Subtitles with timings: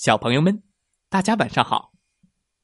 [0.00, 0.62] 小朋友们，
[1.10, 1.92] 大家晚上好！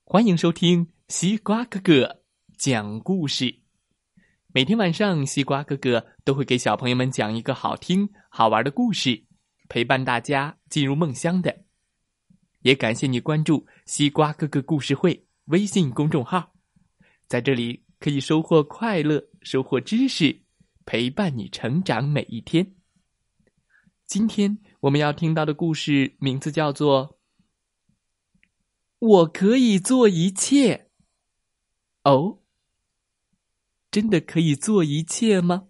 [0.04, 2.22] 欢迎收听西瓜哥哥
[2.56, 3.60] 讲故事。
[4.54, 9.22] 每天晚上，西瓜哥哥都会给小朋友们讲一个好听、好玩的故事，
[9.68, 11.54] 陪伴大家进入梦乡的。
[12.60, 16.54] 也感谢你关注西瓜哥哥故事会微信公众号，
[17.28, 20.40] 在这里可以收获快乐，收获知识，
[20.86, 22.66] 陪伴你成长每一天。
[24.06, 27.06] 今天我们要听到的故事名字叫做
[29.06, 30.88] 《我可以做一切》。
[32.10, 32.42] 哦，
[33.88, 35.68] 真的可以做一切吗？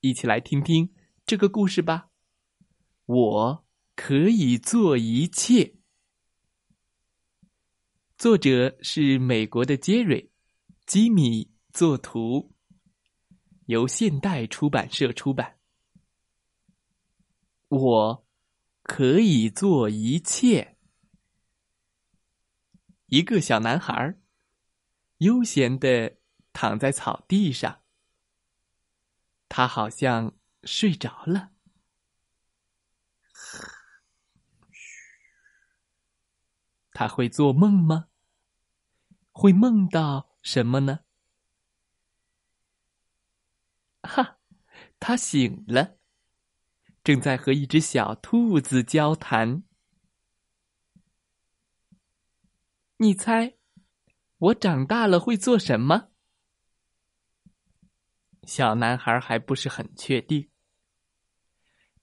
[0.00, 0.92] 一起来听听
[1.24, 2.10] 这个故事吧。
[3.06, 5.76] 我可以做一切。
[8.18, 10.22] 作者是美国的杰瑞·
[10.86, 12.52] 吉米作图，
[13.66, 15.60] 由现代出版社出版。
[17.68, 18.26] 我
[18.82, 20.73] 可以做一切。
[23.06, 24.18] 一个小男孩
[25.18, 26.16] 悠闲的
[26.52, 27.82] 躺在草地上，
[29.48, 31.50] 他好像睡着了。
[36.92, 38.08] 他会做梦吗？
[39.32, 41.00] 会梦到什么呢？
[44.02, 44.38] 哈，
[45.00, 45.98] 他醒了。
[47.02, 49.64] 正在和一只小兔子交谈。
[52.96, 53.54] 你猜，
[54.38, 56.10] 我长大了会做什么？
[58.44, 60.48] 小男孩还不是很确定。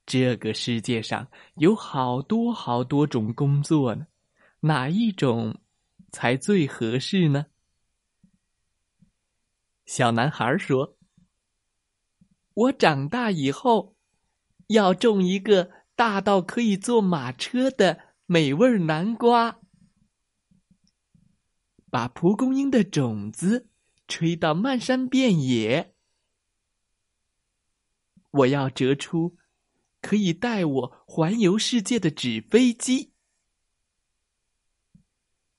[0.05, 4.07] 这个世界上有好多好多种工作呢，
[4.59, 5.61] 哪一种
[6.11, 7.45] 才最合适呢？
[9.85, 10.97] 小男孩说
[12.53, 13.95] ：“我长大以后。”
[14.67, 19.60] 要种一个大到可以坐马车的美味南瓜，
[21.91, 23.67] 把蒲公英的种子
[24.07, 25.93] 吹到漫山遍野。
[28.31, 29.37] 我要折出
[30.01, 33.11] 可以带我环游世界的纸飞机，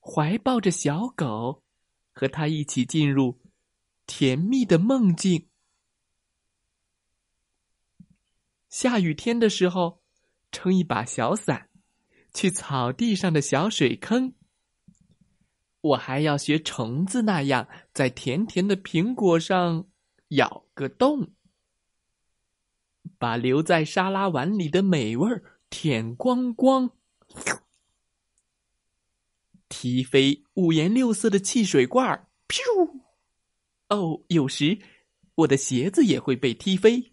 [0.00, 1.62] 怀抱着小狗，
[2.12, 3.38] 和它一起进入
[4.06, 5.50] 甜蜜的梦境。
[8.70, 10.03] 下雨天的时候，
[10.50, 11.69] 撑一把小伞，
[12.32, 14.32] 去草地上的小水坑。
[15.82, 19.87] 我还要学虫子那样，在甜甜的苹果上
[20.28, 21.32] 咬个洞，
[23.19, 25.28] 把留在沙拉碗里的美味
[25.69, 26.91] 舔光光，
[29.69, 32.28] 踢飞五颜六色的汽水罐儿。
[33.88, 34.78] 哦，有时
[35.34, 37.12] 我的鞋子也会被踢飞。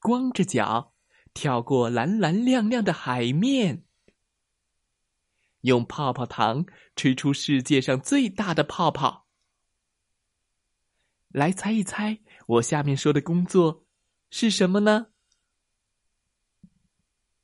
[0.00, 0.94] 光着脚
[1.32, 3.83] 跳过蓝蓝亮亮的海面，
[5.64, 6.64] 用泡泡糖
[6.94, 9.26] 吹出世界上最大的泡泡。
[11.28, 13.86] 来猜一猜，我下面说的工作
[14.30, 15.08] 是什么呢？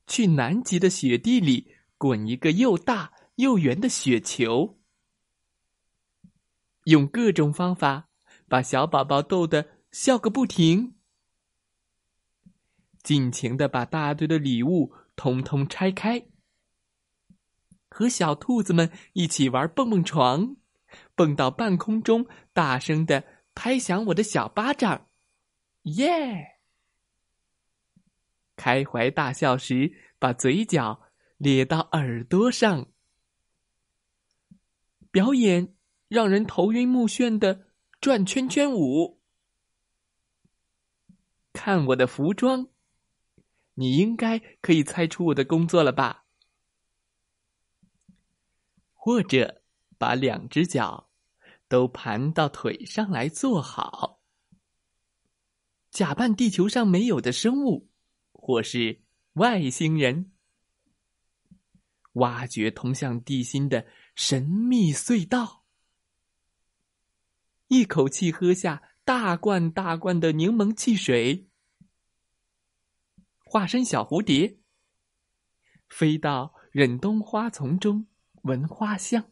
[0.06, 4.78] 去南极的雪地里滚一个又大又圆的雪球，
[6.84, 8.08] 用各种方法
[8.48, 10.94] 把小宝宝逗得笑个不停。
[13.02, 16.26] 尽情的把大堆的礼物通通拆开，
[17.90, 20.56] 和小兔子们一起玩蹦蹦床，
[21.14, 23.24] 蹦到半空中，大声的
[23.54, 25.08] 拍响我的小巴掌，
[25.82, 26.60] 耶！
[28.56, 31.02] 开怀大笑时，把嘴角
[31.36, 32.88] 咧到耳朵上，
[35.10, 35.74] 表演
[36.08, 37.66] 让人头晕目眩的
[38.00, 39.20] 转圈圈舞，
[41.52, 42.68] 看我的服装。
[43.74, 46.24] 你应该可以猜出我的工作了吧？
[49.02, 49.62] 或者
[49.96, 51.08] 把两只脚
[51.68, 54.20] 都盘到腿上来坐好，
[55.90, 57.88] 假扮地球上没有的生物，
[58.30, 59.00] 或是
[59.32, 60.32] 外星人，
[62.12, 65.64] 挖掘通向地心的神秘隧道，
[67.68, 71.48] 一口气喝下大罐大罐的柠檬汽水。
[73.38, 74.58] 化身小蝴蝶，
[75.88, 78.06] 飞到忍冬花丛中。
[78.42, 79.22] 闻花香；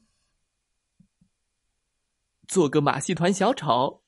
[2.47, 4.03] 做个马戏团小丑，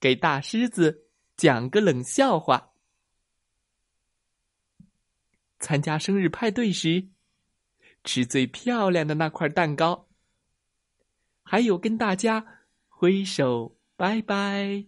[0.00, 1.06] 给大狮子
[1.36, 2.72] 讲个冷笑话；
[5.58, 7.08] 参加生日派对时，
[8.04, 10.08] 吃最漂亮的那块蛋糕；
[11.42, 14.86] 还有跟大家挥手拜拜。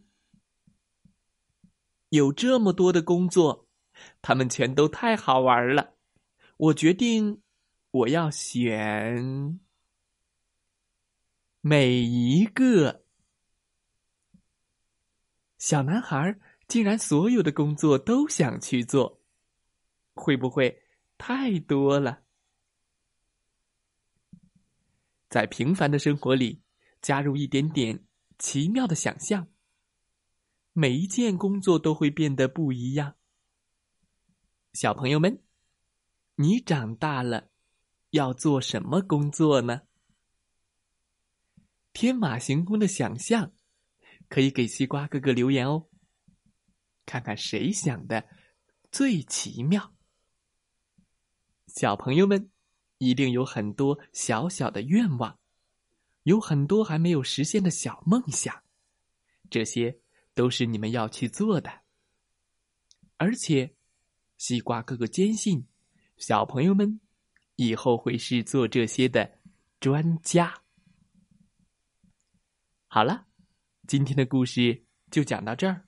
[2.09, 3.65] 有这么多的工作。
[4.21, 5.95] 他们全都太好玩了，
[6.57, 7.44] 我决定，
[7.95, 9.61] 我要选
[11.61, 13.05] 每一个。
[15.59, 16.37] 小男孩
[16.67, 19.23] 竟然所有的工作都想去做，
[20.13, 20.83] 会不会
[21.17, 22.25] 太多了？
[25.29, 26.63] 在平凡的生活里，
[27.01, 28.05] 加入一点点
[28.41, 29.47] 奇妙的想象，
[30.73, 33.15] 每一件工作都会变得不一样。
[34.73, 35.45] 小朋友们，
[36.35, 37.53] 你长大了
[38.15, 39.83] 要做什么工作呢？
[41.93, 43.53] 天马行空的想象，
[44.29, 45.89] 可以给西瓜哥哥留言哦。
[47.05, 48.25] 看看谁想的
[48.93, 49.93] 最奇妙。
[51.67, 52.53] 小朋友们
[52.99, 55.41] 一定有很多小小的愿望，
[56.23, 58.63] 有很多还没有实现的小梦想，
[59.51, 59.99] 这些
[60.35, 61.81] 都是你们要去做的，
[63.17, 63.75] 而且。
[64.37, 65.67] 西瓜哥哥坚信，
[66.17, 67.01] 小朋友们
[67.57, 69.39] 以后会是做这些的
[69.81, 70.63] 专家。
[72.87, 73.27] 好了，
[73.87, 75.87] 今天的故事就讲到这儿。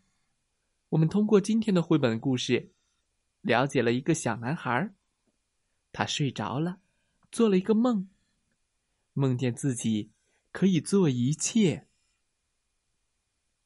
[0.88, 2.72] 我们通过今天的绘本故事，
[3.40, 4.94] 了解了一个小男孩，
[5.92, 6.80] 他睡着了，
[7.30, 8.08] 做了一个梦，
[9.12, 10.12] 梦见自己
[10.52, 11.88] 可以做一切，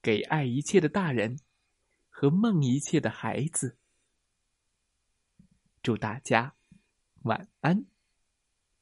[0.00, 1.38] 给爱一切的大人
[2.08, 3.76] 和梦一切的孩子。
[5.82, 6.54] 祝大家
[7.22, 7.84] 晚安，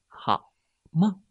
[0.07, 0.53] 好
[0.91, 1.28] 梦。